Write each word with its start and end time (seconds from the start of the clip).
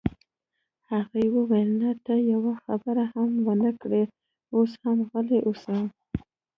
هغې 0.91 1.25
وویل: 1.35 1.69
نه، 1.81 1.91
ته 2.05 2.13
یوه 2.33 2.53
خبره 2.63 3.03
هم 3.13 3.29
ونه 3.47 3.71
کړې، 3.81 4.03
اوس 4.55 4.71
هم 4.83 4.97
غلی 5.11 5.39
اوسه. 5.47 5.75